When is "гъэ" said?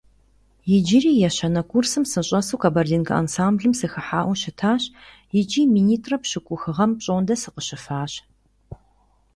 6.77-6.85